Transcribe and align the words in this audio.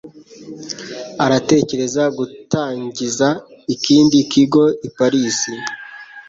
Aratekereza 1.25 2.03
gutangiza 2.17 3.27
ikindi 3.73 4.17
kigo 4.31 4.63
i 4.87 4.89
Paris. 4.97 5.37